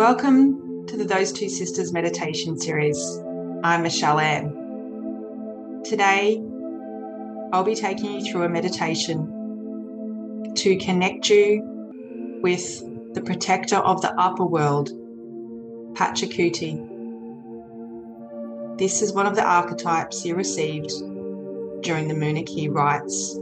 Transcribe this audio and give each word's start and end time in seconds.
Welcome 0.00 0.86
to 0.86 0.96
the 0.96 1.04
Those 1.04 1.30
Two 1.30 1.50
Sisters 1.50 1.92
meditation 1.92 2.58
series. 2.58 3.20
I'm 3.62 3.82
Michelle 3.82 4.18
Ann. 4.18 5.82
Today, 5.84 6.42
I'll 7.52 7.64
be 7.64 7.74
taking 7.74 8.12
you 8.12 8.24
through 8.24 8.44
a 8.44 8.48
meditation 8.48 10.54
to 10.56 10.76
connect 10.78 11.28
you 11.28 12.40
with 12.42 12.82
the 13.12 13.20
protector 13.20 13.76
of 13.76 14.00
the 14.00 14.18
upper 14.18 14.46
world, 14.46 14.88
Pachacuti. 15.92 16.78
This 18.78 19.02
is 19.02 19.12
one 19.12 19.26
of 19.26 19.36
the 19.36 19.44
archetypes 19.44 20.24
you 20.24 20.34
received 20.34 20.92
during 21.82 22.08
the 22.08 22.14
Munay-Ki 22.14 22.70
rites, 22.70 23.34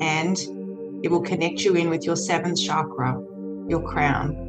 and 0.00 0.38
it 1.04 1.10
will 1.10 1.20
connect 1.20 1.60
you 1.60 1.74
in 1.74 1.90
with 1.90 2.06
your 2.06 2.16
seventh 2.16 2.58
chakra, 2.58 3.22
your 3.68 3.86
crown. 3.86 4.46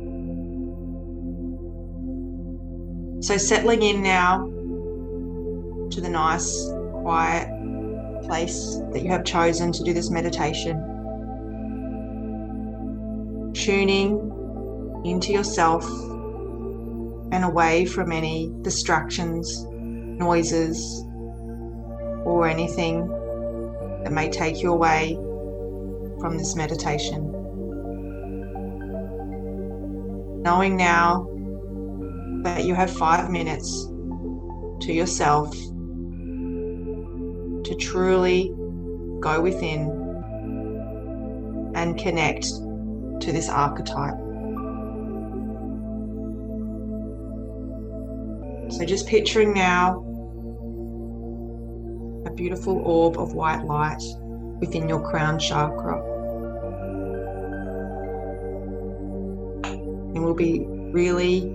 So, 3.19 3.37
settling 3.37 3.81
in 3.81 4.03
now 4.03 4.45
to 5.89 6.01
the 6.01 6.09
nice, 6.09 6.69
quiet 7.01 7.49
place 8.23 8.79
that 8.93 9.01
you 9.01 9.09
have 9.09 9.23
chosen 9.23 9.71
to 9.71 9.83
do 9.83 9.91
this 9.93 10.11
meditation. 10.11 10.77
Tuning 13.53 15.01
into 15.03 15.31
yourself 15.31 15.83
and 17.31 17.43
away 17.43 17.85
from 17.85 18.11
any 18.11 18.51
distractions, 18.61 19.65
noises, 19.65 21.03
or 22.23 22.47
anything 22.47 23.07
that 24.03 24.11
may 24.11 24.29
take 24.29 24.61
you 24.61 24.71
away 24.71 25.15
from 26.19 26.37
this 26.37 26.55
meditation. 26.55 27.31
Knowing 30.43 30.77
now 30.77 31.27
that 32.43 32.65
you 32.65 32.73
have 32.73 32.91
five 32.91 33.29
minutes 33.29 33.87
to 34.81 34.93
yourself 34.93 35.51
to 37.67 37.75
truly 37.79 38.53
go 39.19 39.41
within 39.41 39.89
and 41.75 41.97
connect 41.97 42.45
to 43.21 43.31
this 43.31 43.49
archetype. 43.49 44.15
So, 48.71 48.85
just 48.85 49.07
picturing 49.07 49.53
now 49.53 50.03
a 52.25 52.31
beautiful 52.33 52.79
orb 52.83 53.17
of 53.17 53.33
white 53.33 53.63
light 53.63 54.01
within 54.59 54.89
your 54.89 55.01
crown 55.09 55.39
chakra. 55.39 56.01
And 59.63 60.23
we'll 60.23 60.33
be 60.33 60.65
really 60.67 61.53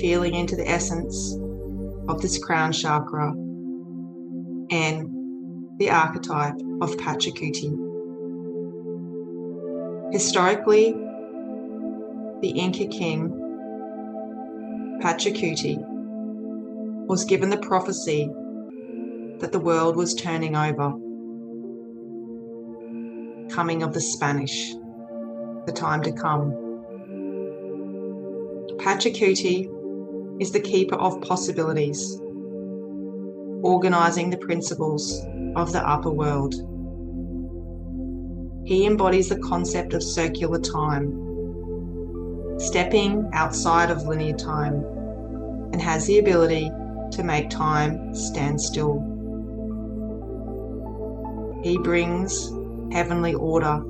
feeling 0.00 0.34
into 0.34 0.56
the 0.56 0.68
essence 0.68 1.34
of 2.08 2.22
this 2.22 2.38
crown 2.42 2.72
chakra 2.72 3.32
and 4.70 5.08
the 5.78 5.90
archetype 5.90 6.54
of 6.80 6.96
Pachacuti. 6.96 7.76
Historically, 10.12 10.92
the 12.40 12.50
Inca 12.50 12.86
king 12.86 13.30
Pachacuti 15.02 15.78
was 17.06 17.24
given 17.24 17.50
the 17.50 17.58
prophecy 17.58 18.28
that 19.38 19.52
the 19.52 19.60
world 19.60 19.96
was 19.96 20.14
turning 20.14 20.56
over, 20.56 20.90
coming 23.54 23.82
of 23.82 23.92
the 23.94 24.00
Spanish, 24.00 24.72
the 25.66 25.72
time 25.72 26.02
to 26.02 26.12
come. 26.12 26.50
Pachacuti 28.78 29.68
is 30.40 30.52
the 30.52 30.60
keeper 30.60 30.94
of 30.94 31.20
possibilities, 31.22 32.20
organizing 33.62 34.30
the 34.30 34.36
principles 34.36 35.20
of 35.56 35.72
the 35.72 35.86
upper 35.86 36.10
world. 36.10 36.54
He 38.64 38.86
embodies 38.86 39.30
the 39.30 39.38
concept 39.38 39.94
of 39.94 40.02
circular 40.02 40.60
time, 40.60 41.12
stepping 42.58 43.28
outside 43.32 43.90
of 43.90 44.06
linear 44.06 44.36
time, 44.36 44.84
and 45.72 45.82
has 45.82 46.06
the 46.06 46.18
ability 46.18 46.70
to 47.12 47.22
make 47.24 47.50
time 47.50 48.14
stand 48.14 48.60
still. 48.60 49.02
He 51.64 51.78
brings 51.78 52.52
heavenly 52.92 53.34
order 53.34 53.82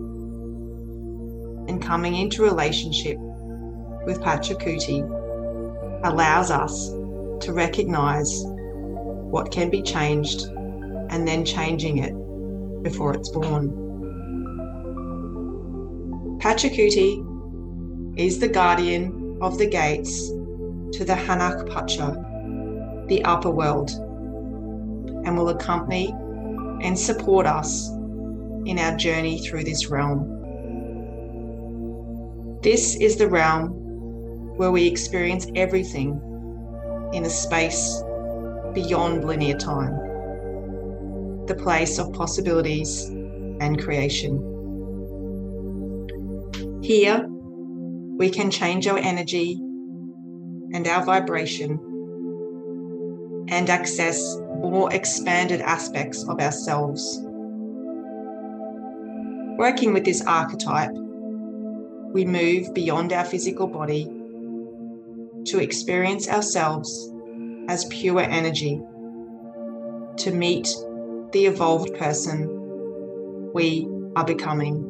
and 1.68 1.82
coming 1.82 2.16
into 2.16 2.42
relationship 2.42 3.18
with 4.06 4.22
Pachacuti 4.22 5.17
allows 6.04 6.50
us 6.50 6.88
to 7.40 7.52
recognize 7.52 8.42
what 8.44 9.50
can 9.50 9.70
be 9.70 9.82
changed 9.82 10.42
and 11.10 11.26
then 11.26 11.44
changing 11.44 11.98
it 11.98 12.14
before 12.82 13.14
it's 13.14 13.28
born. 13.28 13.70
Pachacuti 16.40 17.24
is 18.16 18.38
the 18.38 18.48
guardian 18.48 19.38
of 19.40 19.58
the 19.58 19.66
gates 19.66 20.28
to 20.92 21.04
the 21.04 21.14
Hanaq 21.14 21.68
Pacha, 21.70 23.04
the 23.08 23.22
upper 23.24 23.50
world, 23.50 23.90
and 25.24 25.36
will 25.36 25.50
accompany 25.50 26.10
and 26.82 26.98
support 26.98 27.46
us 27.46 27.88
in 28.64 28.78
our 28.78 28.96
journey 28.96 29.40
through 29.40 29.64
this 29.64 29.88
realm. 29.88 30.34
This 32.62 32.96
is 32.96 33.16
the 33.16 33.28
realm 33.28 33.77
where 34.58 34.72
we 34.72 34.86
experience 34.88 35.46
everything 35.54 36.20
in 37.12 37.24
a 37.24 37.30
space 37.30 38.02
beyond 38.74 39.24
linear 39.24 39.56
time, 39.56 39.94
the 41.46 41.54
place 41.54 42.00
of 42.00 42.12
possibilities 42.12 43.04
and 43.60 43.80
creation. 43.80 44.42
Here, 46.82 47.24
we 48.18 48.30
can 48.30 48.50
change 48.50 48.88
our 48.88 48.98
energy 48.98 49.60
and 50.74 50.88
our 50.88 51.04
vibration 51.04 51.78
and 53.48 53.70
access 53.70 54.38
more 54.56 54.92
expanded 54.92 55.60
aspects 55.60 56.24
of 56.28 56.40
ourselves. 56.40 57.20
Working 59.56 59.92
with 59.92 60.04
this 60.04 60.20
archetype, 60.26 60.90
we 62.12 62.24
move 62.24 62.74
beyond 62.74 63.12
our 63.12 63.24
physical 63.24 63.68
body 63.68 64.17
to 65.48 65.60
experience 65.60 66.28
ourselves 66.28 67.10
as 67.68 67.84
pure 67.86 68.20
energy, 68.20 68.80
to 70.16 70.32
meet 70.32 70.68
the 71.32 71.46
evolved 71.46 71.94
person 71.94 72.48
we 73.54 73.88
are 74.16 74.24
becoming. 74.24 74.84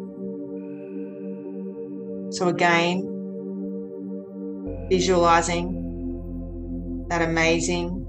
So, 2.30 2.48
again, 2.48 3.04
visualizing 4.90 7.06
that 7.08 7.22
amazing, 7.22 8.04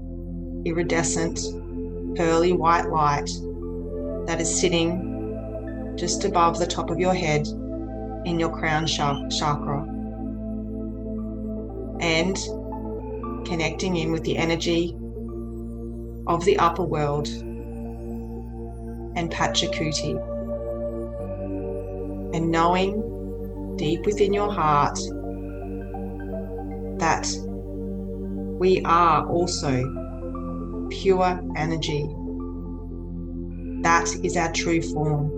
iridescent, 0.64 1.40
pearly 2.16 2.52
white 2.52 2.90
light 2.90 3.30
that 4.26 4.40
is 4.40 4.60
sitting 4.60 5.06
just 5.96 6.24
above 6.24 6.58
the 6.58 6.66
top 6.66 6.90
of 6.90 6.98
your 6.98 7.14
head 7.14 7.46
in 8.24 8.38
your 8.38 8.50
crown 8.50 8.86
chakra 8.86 9.89
and 12.00 12.36
connecting 13.46 13.96
in 13.96 14.12
with 14.12 14.22
the 14.24 14.36
energy 14.36 14.96
of 16.26 16.44
the 16.44 16.58
upper 16.58 16.84
world 16.84 17.28
and 19.16 19.30
Pachacuti. 19.30 20.18
And 22.34 22.50
knowing 22.50 23.74
deep 23.76 24.04
within 24.06 24.32
your 24.32 24.52
heart 24.52 24.98
that 26.98 27.26
we 28.58 28.82
are 28.84 29.26
also 29.26 30.86
pure 30.90 31.40
energy. 31.56 32.06
That 33.82 34.08
is 34.22 34.36
our 34.36 34.52
true 34.52 34.82
form. 34.82 35.30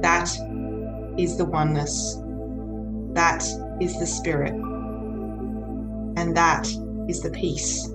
That 0.00 0.30
is 1.18 1.36
the 1.36 1.44
oneness. 1.44 2.18
That 3.18 3.42
is 3.80 3.98
the 3.98 4.06
spirit. 4.06 4.52
And 6.16 6.36
that 6.36 6.68
is 7.08 7.20
the 7.20 7.30
peace 7.30 7.88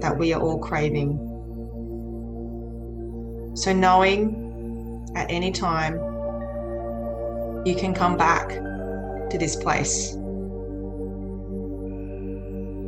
that 0.00 0.16
we 0.18 0.32
are 0.32 0.40
all 0.40 0.58
craving. 0.58 1.18
So, 3.54 3.74
knowing 3.74 5.12
at 5.14 5.30
any 5.30 5.52
time 5.52 5.96
you 7.66 7.74
can 7.76 7.92
come 7.92 8.16
back 8.16 8.48
to 9.28 9.36
this 9.36 9.56
place 9.56 10.14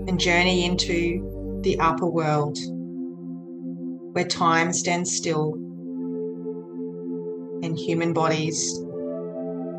and 0.06 0.18
journey 0.18 0.64
into 0.64 1.60
the 1.62 1.78
upper 1.80 2.06
world 2.06 2.56
where 4.14 4.24
time 4.24 4.72
stands 4.72 5.14
still 5.14 5.52
and 7.62 7.78
human 7.78 8.14
bodies 8.14 8.80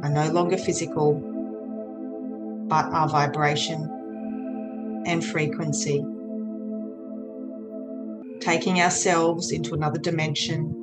are 0.04 0.12
no 0.12 0.30
longer 0.32 0.56
physical 0.56 1.27
but 2.68 2.86
our 2.86 3.08
vibration 3.08 5.04
and 5.06 5.24
frequency. 5.24 6.06
Taking 8.40 8.82
ourselves 8.82 9.52
into 9.52 9.74
another 9.74 10.00
dimension 10.00 10.74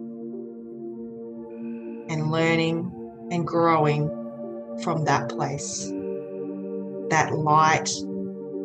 and 2.08 2.30
learning 2.30 3.28
and 3.30 3.46
growing 3.46 4.08
from 4.82 5.04
that 5.04 5.28
place. 5.28 5.88
That 7.10 7.34
light, 7.34 7.90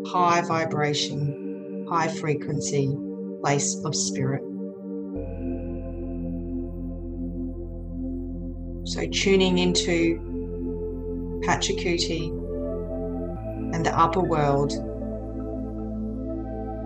high 0.07 0.41
vibration, 0.41 1.85
high 1.89 2.07
frequency 2.07 2.95
place 3.41 3.75
of 3.83 3.95
spirit. 3.95 4.41
So, 8.85 9.05
tuning 9.07 9.59
into 9.59 10.19
Pachacuti 11.45 12.48
and 13.73 13.85
the 13.85 13.97
upper 13.97 14.21
world, 14.21 14.71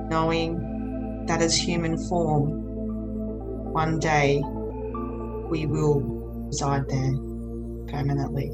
knowing 0.10 1.26
that 1.28 1.42
as 1.42 1.56
human 1.56 1.98
form, 2.08 2.64
one 3.74 4.00
day 4.00 4.42
we 5.50 5.66
will 5.66 6.02
reside 6.48 6.88
there 6.90 7.14
permanently. 7.88 8.52